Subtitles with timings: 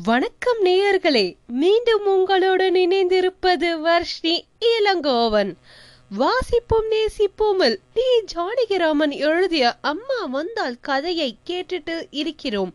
[0.00, 5.54] வணக்கம் நேயர்களே மீண்டும் உங்களுடன் இணைந்திருப்பது வர்ஷி இளங்கோவன்.
[6.18, 7.76] வாசிப்போம் நேசிப்போமில்.
[7.94, 12.74] டி ஜானகிராமன் எழுதிய அம்மா வந்தால் கதையை கேட்டுட்டு இருக்கிறோம்.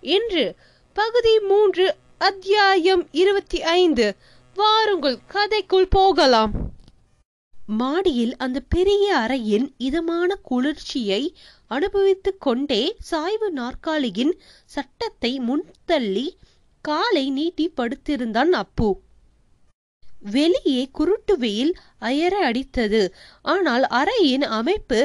[0.00, 0.54] இன்று
[0.92, 4.14] பகுதி மூன்று அத்தியாயம் இருபத்தி ஐந்து.
[4.54, 6.52] வாருங்கள் கதைக்குள் போகலாம்.
[7.66, 11.34] மாடியில் அந்த பெரிய அறையின் இதமான குளிர்ச்சியை
[11.66, 16.28] அனுபவித்துக் கொண்டே சாய்வு நாற்காலியின் சட்டத்தை முன்தள்ளி
[16.84, 18.88] காலை நீட்டி படுத்திருந்தான் அப்பு.
[20.32, 23.02] வெளியே குருட்டு வெயில் அயர அடித்தது.
[23.44, 25.00] ஆனால் அறையின் அமைப்பு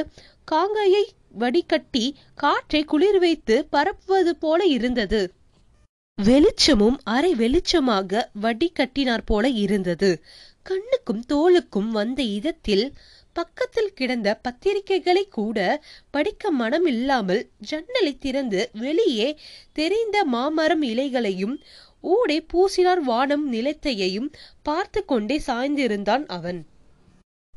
[0.52, 1.04] காங்கையை
[1.40, 2.06] வடிகட்டி
[2.36, 5.22] காற்றை குளிர் வைத்து பரப்புவது போல இருந்தது.
[6.18, 10.10] வெளிச்சமும் அரை வெளிச்சமாக வடிகட்டினார் போல இருந்தது.
[10.64, 12.86] கண்ணுக்கும் தோலுக்கும் வந்த இதத்தில்
[13.40, 15.60] பக்கத்தில் கிடந்த பத்திரிகைகளை கூட
[16.12, 19.30] படிக்க மனம் இல்லாமல் ஜன்னலை திறந்து வெளியே
[19.74, 21.56] தெரிந்த மாமரம் இலைகளையும்
[22.04, 24.30] ஊடே பூசினார் வானம் நிலத்தையையும்
[24.64, 26.60] பார்த்து கொண்டே சாய்ந்திருந்தான் அவன்.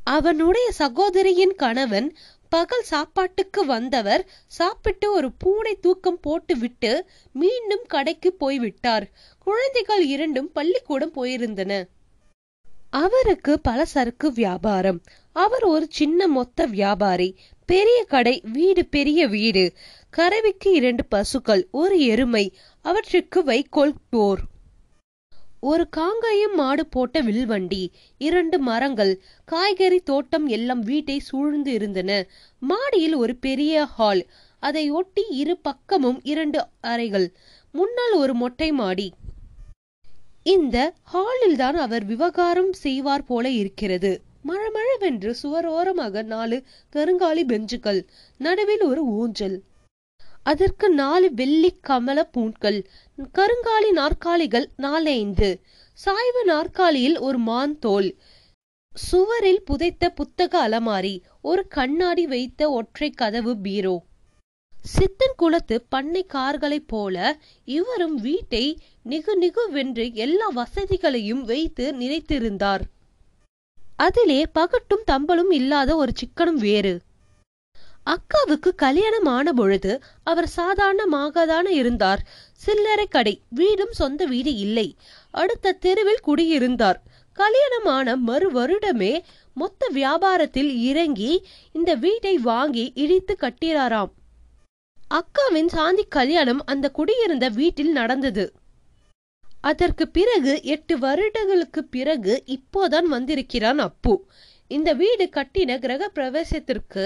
[0.00, 2.08] அவனுடைய சகோதரியின் கணவன்
[2.52, 4.22] பகல் சாப்பாட்டுக்கு வந்தவர்
[4.58, 6.92] சாப்பிட்டு ஒரு பூனை தூக்கம் போட்டுவிட்டு
[7.32, 9.06] மீண்டும் கடைக்கு போய்விட்டார்.
[9.46, 11.72] குழந்தைகள் இரண்டும் பள்ளிக்கூடம் போயிருந்தன.
[13.04, 14.98] அவருக்கு பல சரக்கு வியாபாரம்.
[15.32, 17.36] அவர் ஒரு சின்ன மொத்த வியாபாரி.
[17.66, 19.72] பெரிய கடை வீடு பெரிய வீடு.
[20.16, 24.40] கறவைக்கு இரண்டு பசுக்கள் ஒரு எருமை அவற்றுக்கு வைக்கோல் போர்.
[25.60, 29.22] ஒரு காங்காயம் மாடு போட்ட வில்வண்டி இரண்டு மரங்கள்.
[29.44, 32.26] காய்கறி தோட்டம் எல்லாம் வீட்டை சூழ்ந்து இருந்தன.
[32.58, 34.26] மாடியில் ஒரு பெரிய ஹால்
[34.60, 37.32] அதை ஒட்டி இரு பக்கமும் இரண்டு அறைகள்.
[37.72, 39.12] முன்னால் ஒரு மொட்டை மாடி.
[40.42, 44.30] இந்த ஹாலில்தான் அவர் விவகாரம் செய்வார் போல இருக்கிறது.
[44.48, 46.62] மழமழவென்று சுவரோரமாக நாலு
[46.92, 48.00] கருங்காலி பெஞ்சுகள்
[48.38, 49.56] நடுவில் ஒரு ஊஞ்சல்.
[50.42, 52.78] அதற்கு நாலு வெள்ளி கமல பூண்கள்
[53.38, 55.50] கருங்காலி நாற்காலிகள் நாலைந்து.
[55.92, 58.16] சாய்வு நாற்காலியில் ஒரு மான் தோல்.
[58.94, 63.96] சுவரில் புதைத்த புத்தக அலமாரி ஒரு கண்ணாடி வைத்த ஒற்றை கதவு பீரோ.
[64.74, 67.16] சித்தன் குலத்து பண்ணை கார்களைப் போல
[67.64, 68.64] இவரும் வீட்டை
[69.08, 72.84] நிகு நிகுவென்று எல்லா வசதிகளையும் வைத்து நினைத்திருந்தார்.
[73.96, 77.00] அதிலே பகட்டும் தம்பலும் இல்லாத ஒரு சிக்கனம் வேறு.
[78.06, 82.26] அக்காவுக்கு கல்யாணம் ஆன பொழுது அவர் சாதாரணமாகதான இருந்தார்.
[82.54, 84.96] சில்லறை கடை வீடும் சொந்த வீடு இல்லை.
[85.30, 87.02] அடுத்த தெருவில் குடியிருந்தார்.
[87.32, 89.22] கல்யாணமான மறு வருடமே
[89.54, 94.10] மொத்த வியாபாரத்தில் இறங்கி இந்த வீட்டை வாங்கி இடித்து கட்டிறாராம்
[95.10, 98.52] அக்காவின் சாந்தி கல்யாணம் அந்த குடியிருந்த வீட்டில் நடந்தது.
[99.62, 104.14] அதற்கு பிறகு எட்டு வருடங்களுக்கு பிறகு இப்போதான் வந்திருக்கிறான் அப்பு.
[104.70, 107.04] இந்த வீடு கட்டின கிரக பிரவேசத்திற்கு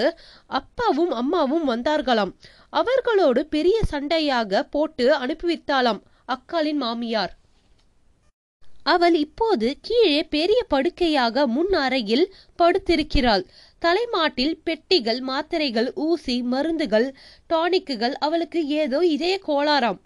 [0.59, 2.31] அப்பாவும் அம்மாவும் வந்தார்களாம்.
[2.69, 7.33] அவர்களோடு பெரிய சண்டையாக போட்டு அனுப்பிவித்தாளாம் அக்காளின் மாமியார்.
[8.83, 12.25] அவள் இப்போது கீழே பெரிய படுக்கையாக முன் அறையில்
[12.59, 13.43] படுத்திருக்கிறாள்.
[13.79, 17.07] தலைமாட்டில் பெட்டிகள் மாத்திரைகள் ஊசி மருந்துகள்
[17.53, 19.99] டானிக்குகள் அவளுக்கு ஏதோ இதய கோளாறாம்.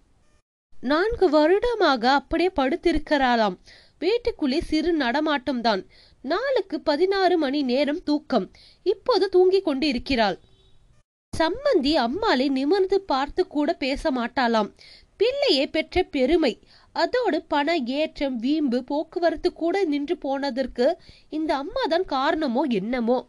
[0.82, 3.56] நான்கு வருடமாக அப்படியே படுத்திருக்கிறாளாம்.
[4.00, 5.82] வீட்டுக்குள்ளே சிறு நடமாட்டம் தான்
[6.22, 8.48] நாளுக்கு பதினாறு மணி நேரம் தூக்கம்.
[8.84, 10.38] இப்போது தூங்கிக் கொண்டு இருக்கிறாள்
[11.34, 14.70] சம்மந்தி அம்மாளை நிமிர்ந்து பார்த்து கூட பேச மாட்டாளாம்.
[15.18, 16.54] பிள்ளையை பெற்ற பெருமை.
[16.96, 20.88] அதோடு பண ஏற்றம் வீம்பு போக்குவரத்து கூட நின்று போனதற்கு
[21.30, 23.20] இந்த அம்மா தான் காரணமோ என்னமோ?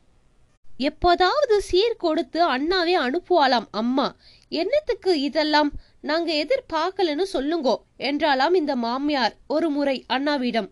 [0.79, 4.07] எப்போதாவது சீர் கொடுத்து அண்ணாவே அனுப்புவாளாம் அம்மா.
[4.53, 5.71] என்னத்துக்கு இதெல்லாம்?
[6.03, 10.69] நாங்க எதிர்பார்க்கலன்னு சொல்லுங்கோ என்றாலாம் இந்த மாமியார் ஒரு முறை அண்ணாவிடம்.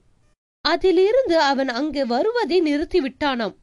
[0.64, 3.54] அதிலிருந்து அவன் அங்கு வருவதை நிறுத்தி விட்டானாம்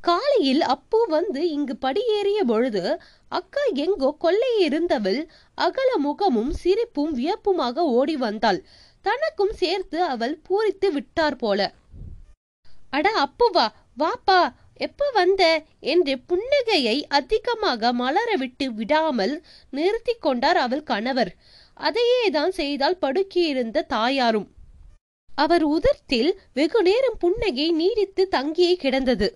[0.00, 2.82] காலையில் அப்பு வந்து இங்கு படியேறிய பொழுது
[3.28, 5.20] அக்கா எங்கோ கொள்ளையிருந்தவள்
[5.58, 8.60] அகல முகமும் சிரிப்பும் வியப்புமாக ஓடி வந்தாள்.
[9.04, 11.60] தனக்கும் சேர்த்து அவள் பூரித்து விட்டார் போல.
[12.90, 13.66] அட அப்புவா
[13.98, 14.40] வாப்பா
[14.76, 21.36] எப்ப வந்த என்று புன்னகையை அதிகமாக மலரவிட்டு விடாமல் நிறுத்தி கொண்டார் அவள் கணவர்.
[21.74, 24.48] அதையே தான் செய்தால் படுக்கியிருந்த தாயாரும்.
[25.30, 29.34] அவர் உதர்த்தில் வெகு நேரம் புன்னகை நீடித்து தங்கியே கிடந்தது.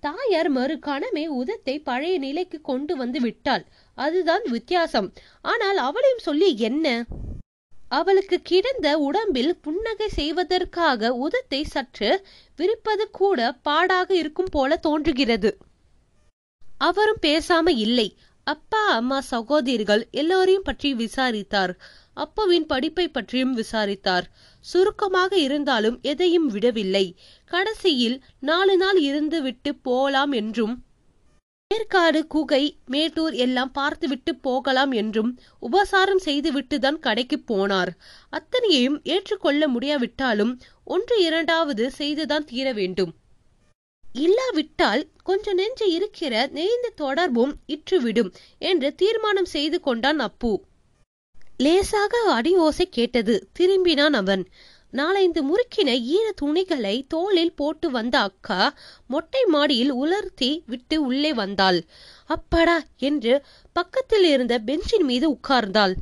[0.00, 3.64] தாயார் மறு கணமே உதத்தை பழைய நிலைக்கு கொண்டு வந்து விட்டாள்.
[3.94, 5.12] அதுதான் வித்தியாசம்.
[5.42, 7.04] ஆனால் அவளையும் சொல்லி என்ன?
[7.88, 12.24] அவளுக்கு கிடந்த உடம்பில் புன்னகை செய்வதற்காக உதத்தை சற்று
[12.56, 15.58] விரிப்பது கூட பாடாக இருக்கும் போல தோன்றுகிறது.
[16.78, 18.16] அவரும் பேசாம இல்லை.
[18.44, 21.72] அப்பா அம்மா சகோதரிகள் எல்லோரையும் பற்றி விசாரித்தார்.
[22.14, 24.26] அப்பாவின் படிப்பை பற்றியும் விசாரித்தார்.
[24.60, 27.16] சுருக்கமாக இருந்தாலும் எதையும் விடவில்லை.
[27.44, 30.86] கடைசியில் நாலு நாள் இருந்து விட்டு போலாம் என்றும்
[31.70, 37.90] ஏற்காடு குகை மேட்டூர் எல்லாம் பார்த்துவிட்டு போகலாம் என்றும் உபசாரம் செய்துவிட்டுதான் கடைக்கு போனார்.
[38.30, 40.52] அத்தனையையும் ஏற்றுக்கொள்ள முடியாவிட்டாலும்
[40.84, 43.12] ஒன்று இரண்டாவது செய்துதான் தீர வேண்டும்.
[44.04, 48.30] இல்லாவிட்டால் கொஞ்ச நெஞ்சு இருக்கிற நெய்ந்த தொடர்பும் இற்றுவிடும்
[48.62, 50.52] என்று தீர்மானம் செய்து கொண்டான் அப்பு.
[51.58, 54.42] லேசாக அடி ஓசை கேட்டது திரும்பினான் அவன்.
[54.92, 58.60] நாலைந்து முறுக்கின ஈர துணிகளை தோளில் போட்டு வந்த அக்கா
[59.06, 61.80] மொட்டை மாடியில் உலர்த்தி விட்டு உள்ளே வந்தாள்.
[62.30, 62.76] அப்படா
[63.08, 63.34] என்று
[63.72, 65.94] பக்கத்தில் இருந்த பெஞ்சின் மீது உட்கார்ந்தாள்.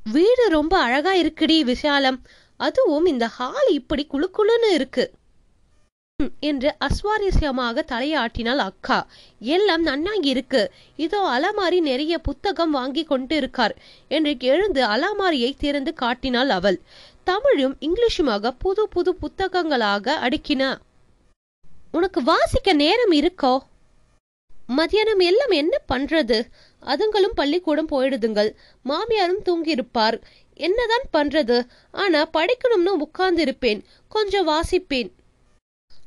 [0.00, 2.20] வீடு ரொம்ப அழகா இருக்குடி விஷாலம்.
[2.60, 5.04] அதுவும் இந்த ஹால் இப்படி குழுக்குழுன்னு இருக்கு
[6.40, 8.98] என்று அஸ்வாரஸ்யமாக தலையாட்டினாள் அக்கா.
[9.54, 10.62] எல்லாம் நன்னாங்கி இருக்கு.
[10.96, 13.74] இதோ அலமாரி நிறைய புத்தகம் வாங்கி கொண்டு இருக்கார்
[14.08, 16.78] என்று எழுந்து அலமாரியை திறந்து காட்டினாள் அவள்.
[17.24, 20.78] தமிழும் இங்கிலீஷுமாக புது புது புத்தகங்களாக அடுக்கின.
[21.92, 23.58] உனக்கு வாசிக்க நேரம் இருக்கோ?
[24.76, 26.46] மதியானம் எல்லாம் என்ன பண்றது?
[26.82, 28.54] அதுங்களும் பள்ளிக்கூடம் போயிடுதுங்கள்.
[28.84, 30.20] மாமியாரும் தூங்கியிருப்பார்.
[30.54, 31.66] என்னதான் பண்றது?
[31.92, 33.84] ஆனா படிக்கணும்னு உட்கார்ந்திருப்பேன்.
[34.08, 35.12] கொஞ்சம் வாசிப்பேன்.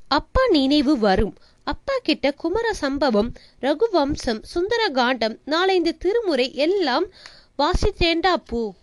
[0.07, 1.35] அப்பா நினைவு வரும்.
[1.63, 3.31] அப்பா கிட்ட குமர சம்பவம்
[3.61, 7.05] ரகுவம்சம் சுந்தர காண்டம் நாலைந்து திருமுறை எல்லாம்
[7.57, 8.73] வாசித்தேண்டா பூ.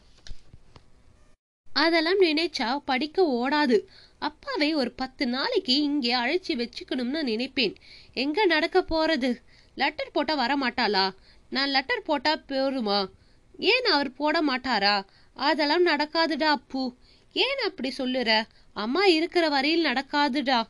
[1.72, 3.84] அதெல்லாம் நினைச்சா படிக்க ஓடாது.
[4.18, 7.74] அப்பாவை ஒரு பத்து நாளைக்கு இங்கே அழைச்சி வச்சுக்கணும்னு நினைப்பேன்.
[8.14, 9.40] எங்க நடக்க போறது?
[9.74, 11.14] லெட்டர் போட்டா வர மாட்டாளா?
[11.50, 13.10] நான் லெட்டர் போட்டா போருமா?
[13.58, 15.06] ஏன் அவர் போட மாட்டாரா?
[15.34, 16.96] அதெல்லாம் நடக்காதுடா அப்பு.
[17.32, 18.42] ஏன் அப்படி சொல்லுற?
[18.72, 20.62] அம்மா இருக்கிற வரையில் நடக்காதுடா.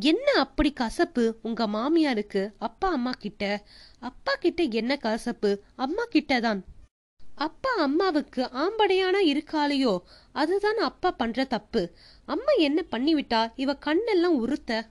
[0.00, 1.38] என்ன அப்படி கசப்பு?
[1.42, 3.62] உங்க மாமியாருக்கு அப்பா அம்மா கிட்ட?
[4.00, 5.62] அப்பா கிட்ட என்ன கசப்பு?
[5.76, 6.60] அம்மா கிட்டதான்
[7.34, 9.98] அப்பா அம்மாவுக்கு ஆம்படையானா இருக்காளையோ?
[10.32, 11.90] அதுதான் அப்பா பண்ற தப்பு.
[12.24, 13.52] அம்மா என்ன பண்ணிவிட்டா?
[13.56, 14.86] இவ கண்ணெல்லாம் உறுத்த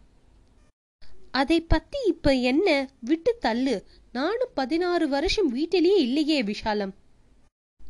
[1.32, 2.90] அதை பத்தி இப்ப என்ன?
[3.00, 3.84] விட்டு தள்ளு.
[4.12, 6.92] நானும் பதினாறு வருஷம் வீட்டிலேயே இல்லையே விஷாலம்.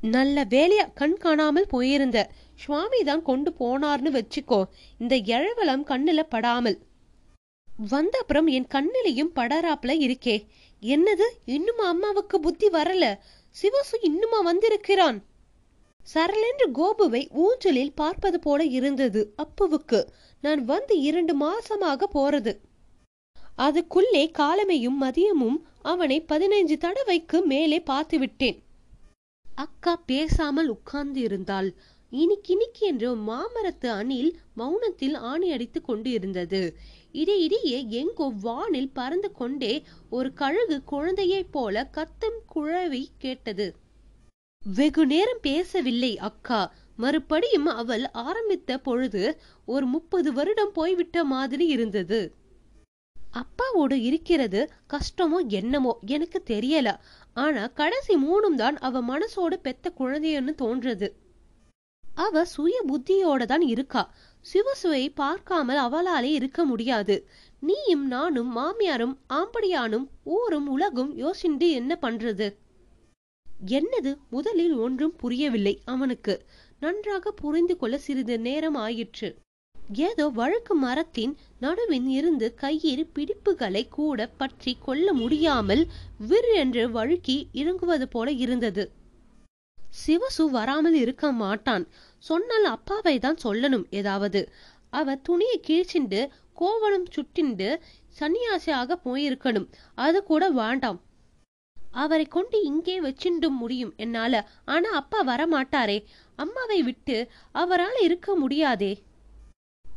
[0.02, 2.30] நல்ல வேலையா கண் காணாமல் போயிருந்த.
[2.56, 4.64] சுவாமி தான் கொண்டு போனார்னு வச்சுக்கோ.
[4.98, 6.80] இந்த எழவலம் கண்ணுல படாமல்.
[7.90, 10.46] வந்த அப்புறம் என் கண்ணிலையும் படராப்ல இருக்கே.
[10.82, 11.26] என்னது?
[11.46, 13.18] இன்னும் அம்மாவுக்கு புத்தி வரல.
[13.62, 15.24] சிவசு இன்னுமா வந்திருக்கிறான்.
[16.14, 20.08] சரளென்று கோபுவை ஊஞ்சலில் பார்ப்பது போல இருந்தது அப்புவுக்கு.
[20.42, 22.54] நான் வந்து இரண்டு மாசமாக போறது.
[23.56, 28.64] அதுக்குள்ளே காலமையும் மதியமும் அவனை பதினைஞ்சு தடவைக்கு மேலே பார்த்து விட்டேன்
[29.56, 31.70] அக்கா பேசாமல் உட்கார்ந்து இருந்தாள்
[32.14, 36.62] இனிக்கினிக்கு என்று மாமரத்து அணில் மௌனத்தில் ஆணி அடித்துக் கொண்டு இருந்தது
[37.12, 39.74] இடையிடையே எங்கோ வானில் பறந்து கொண்டே
[40.10, 43.68] ஒரு கழுகு குழந்தையைப் போல கத்தும் குழவி கேட்டது.
[44.62, 46.62] வெகு நேரம் பேசவில்லை அக்கா.
[46.98, 49.24] மறுபடியும் அவள் ஆரம்பித்த பொழுது
[49.66, 52.22] ஒரு முப்பது வருடம் போய்விட்ட மாதிரி இருந்தது.
[53.36, 54.60] அப்பாவோடு இருக்கிறது
[54.90, 56.90] கஷ்டமோ என்னமோ எனக்கு தெரியல.
[57.34, 61.08] ஆனா கடைசி மூணும் தான் அவ மனசோடு பெத்த குழந்தையன்னு தோன்றது.
[62.16, 64.14] அவ சுய புத்தியோட தான் இருக்கா.
[64.54, 67.28] சிவசுவை பார்க்காமல் அவளாலே இருக்க முடியாது.
[67.60, 72.56] நீயும் நானும் மாமியாரும் ஆம்படியானும் ஊரும் உலகும் யோசிண்டு என்ன பண்றது?
[73.68, 76.46] என்னது முதலில் ஒன்றும் புரியவில்லை அவனுக்கு.
[76.80, 79.36] நன்றாக புரிந்து கொள்ள சிறிது நேரம் ஆயிற்று.
[79.94, 85.88] ஏதோ வழுக்கு மரத்தின் நடுவின் இருந்து கையிறு பிடிப்புகளை கூட பற்றி கொள்ள முடியாமல்
[86.30, 88.92] விர் என்று வழுக்கி இறங்குவது போல இருந்தது.
[90.02, 91.86] சிவசு வராமல் இருக்க மாட்டான்.
[92.24, 94.42] சொன்னால் அப்பாவை தான் சொல்லணும் ஏதாவது.
[94.90, 96.22] அவ துணியை கிழிச்சிண்டு
[96.56, 97.70] கோவணம் சுட்டிண்டு
[98.20, 99.70] சன்னியாசியாக போயிருக்கணும்.
[99.98, 101.00] அது கூட வேண்டாம்.
[101.96, 104.34] அவரை கொண்டு இங்கே வச்சிண்டு முடியும் என்னால.
[104.66, 105.98] ஆனா அப்பா வரமாட்டாரே.
[106.36, 107.18] அம்மாவை விட்டு
[107.52, 108.94] அவரால் இருக்க முடியாதே.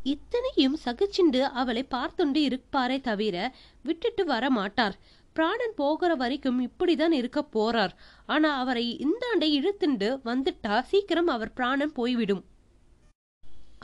[0.07, 3.37] இத்தனையும் சகிச்சுண்டு அவளை பார்த்துண்டு இருப்பாரே தவிர
[3.83, 4.97] விட்டுட்டு வர மாட்டார்
[5.37, 7.95] பிராணன் போகிற வரைக்கும் இப்படிதான் இருக்க போறார்.
[8.27, 12.45] ஆனா அவரை இந்தாண்டை இழுத்துண்டு வந்துட்டா சீக்கிரம் அவர் பிராணன் போய்விடும்.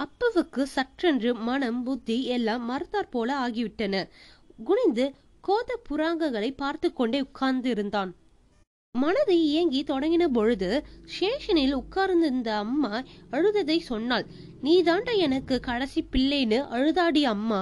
[0.04, 4.04] அப்புவுக்கு சற்றென்று மனம் புத்தி எல்லாம் மறுத்தாற் போல ஆகிவிட்டன.
[4.64, 5.04] குனிந்து
[5.49, 8.11] கோத புராங்ககளை பார்த்து கொண்டே உட்கார்ந்து இருந்தான்
[8.94, 10.68] மனதை இயங்கி தொடங்கின பொழுது
[11.12, 12.92] ஸ்டேஷனில் உட்கார்ந்திருந்த அம்மா
[13.35, 14.26] அழுததை சொன்னாள்.
[14.62, 17.61] நீதாண்டா எனக்கு கடைசி பிள்ளைன்னு அழுதாடி அம்மா.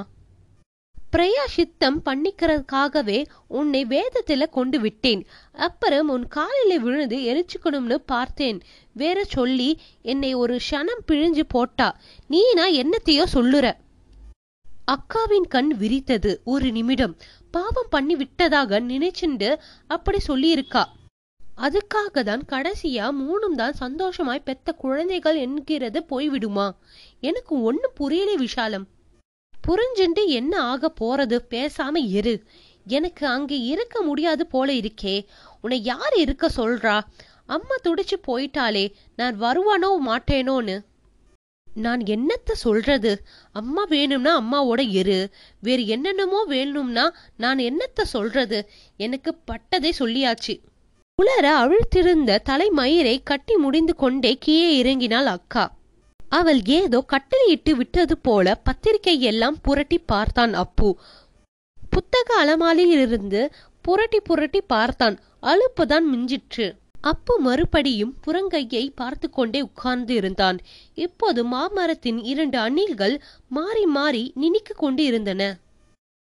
[1.16, 5.26] பிரயாசித்தம் பண்ணிக்கிறதுக்காகவே உன்னை வேதத்துல கொண்டு விட்டேன்.
[5.52, 8.60] அப்புறம் உன் காலில விழுந்து எரிச்சுக்கணும்னு பார்த்தேன்.
[8.92, 11.98] வேற சொல்லி என்னை ஒரு க்ஷணம் பிழிஞ்சு போட்டா.
[12.28, 13.72] நீனா என்னத்தையோ சொல்லுற.
[14.86, 17.16] அக்காவின் கண் விரித்தது ஒரு நிமிடம்.
[17.50, 20.84] பாவம் பண்ணி விட்டதாக நினைச்சுண்டு அப்படி சொல்லியிருக்கா.
[21.56, 26.70] அதுக்காக தான் கடைசியா மூணும் தான் சந்தோஷமாய் பெத்த குழந்தைகள் என்கிறது போய்விடுமா?
[27.20, 28.86] எனக்கு ஒண்ணு புரியல விஷாலம்.
[29.70, 31.38] புரிஞ்சுண்டு என்ன ஆக போறது?
[31.50, 32.42] பேசாம இரு.
[32.86, 35.26] எனக்கு அங்கே இருக்க முடியாது போல இருக்கே.
[35.60, 37.00] உன்னை யார் இருக்க சொல்றா?
[37.46, 40.84] அம்மா துடிச்சு போயிட்டாலே நான் வருவானோ மாட்டேனோன்னு.
[41.74, 43.22] நான் என்னத்த சொல்றது?
[43.52, 45.30] அம்மா வேணும்னா அம்மாவோட இரு.
[45.60, 48.68] வேறு என்னென்னமோ வேணும்னா நான் என்னத்த சொல்றது?
[48.96, 50.60] எனக்கு பட்டதை சொல்லியாச்சு.
[51.14, 55.78] உலர அவிழ்த்திருந்த தலைமயிரை கட்டி முடிந்து கொண்டே கீழே இறங்கினாள் அக்கா.
[56.30, 60.90] அவள் ஏதோ கட்டளையிட்டு விட்டது போல பத்திரிகை எல்லாம் புரட்டி பார்த்தான் அப்பு.
[61.90, 63.40] புத்தக அலமாரியிலிருந்து
[63.82, 65.16] புரட்டி புரட்டி பார்த்தான்.
[65.42, 66.66] அலுப்புதான் மிஞ்சிற்று.
[67.00, 70.58] அப்பு மறுபடியும் புறங்கையை பார்த்து கொண்டே உட்கார்ந்து இருந்தான்.
[70.94, 73.14] இப்போது மாமரத்தின் இரண்டு அணில்கள்
[73.48, 75.42] மாறி மாறி நினைக்கு கொண்டு இருந்தன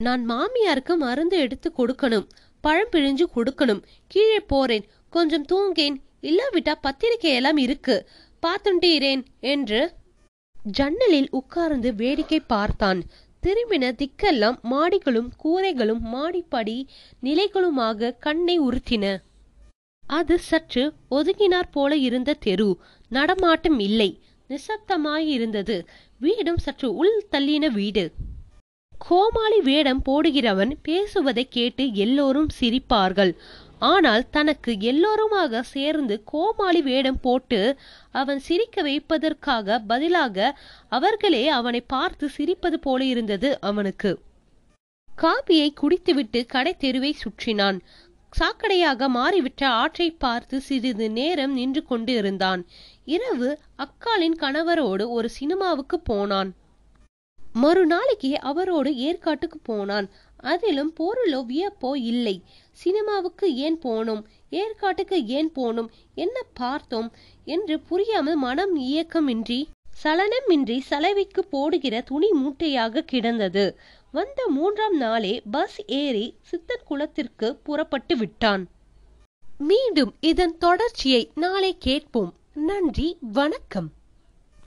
[0.00, 2.26] நான் மாமியாருக்கு மருந்து எடுத்து கொடுக்கணும்.
[2.64, 3.82] பழம் பிழிஞ்சு கொடுக்கணும்.
[4.06, 4.84] கீழே போறேன்.
[5.11, 5.96] கொஞ்சம் தூங்கேன்.
[6.23, 7.96] இல்லாவிட்டா பத்திரிக்கை எல்லாம் இருக்கு.
[8.45, 9.23] பார்த்துண்டீரேன்
[9.53, 9.81] என்று
[10.71, 13.01] ஜன்னலில் உட்கார்ந்து வேடிக்கை பார்த்தான்.
[13.43, 16.77] திரும்பின திக்கெல்லாம் மாடிகளும் கூரைகளும் மாடிப்படி
[17.23, 19.05] நிலைகளுமாக கண்ணை உறுத்தின
[20.07, 22.71] அது சற்று ஒதுங்கினார் போல இருந்த தெரு.
[23.09, 24.11] நடமாட்டம் இல்லை.
[24.51, 25.77] நிசப்தமாயிருந்தது.
[26.21, 28.05] வீடும் சற்று உள் தள்ளின வீடு.
[28.93, 33.33] கோமாளி வேடம் போடுகிறவன் பேசுவதை கேட்டு எல்லோரும் சிரிப்பார்கள்.
[33.78, 37.78] ஆனால் தனக்கு எல்லோருமாக சேர்ந்து கோமாளி வேடம் போட்டு
[38.12, 40.57] அவன் சிரிக்க வைப்பதற்காக பதிலாக
[40.88, 44.21] அவர்களே அவனை பார்த்து சிரிப்பது போல இருந்தது அவனுக்கு.
[45.23, 47.78] காபியை குடித்துவிட்டு கடை தெருவை சுற்றினான்.
[48.40, 52.66] சாக்கடையாக மாறிவிட்ட ஆற்றை பார்த்து சிறிது நேரம் நின்று கொண்டு இருந்தான்.
[53.04, 56.54] இரவு அக்காளின் கணவரோடு ஒரு சினிமாவுக்கு போனான்.
[57.52, 60.11] மறுநாளைக்கு அவரோடு ஏற்காட்டுக்கு போனான்.
[60.45, 62.37] அதிலும் பொருளோ வியப்போ இல்லை.
[62.73, 64.23] சினிமாவுக்கு ஏன் போனோம்?
[64.51, 65.89] ஏற்காட்டுக்கு ஏன் போனோம்?
[66.15, 67.09] என்ன பார்த்தோம்?
[67.45, 69.61] என்று புரியாமல் மனம் இயக்கமின்றி
[70.03, 73.67] சலனமின்றி சலவைக்கு போடுகிற துணி மூட்டையாக கிடந்தது.
[74.13, 78.65] வந்த மூன்றாம் நாளே பஸ் ஏறி சித்தன் குளத்திற்கு புறப்பட்டு விட்டான்.
[79.59, 82.33] மீண்டும் இதன் தொடர்ச்சியை நாளை கேட்போம்.
[82.55, 83.91] நன்றி வணக்கம்.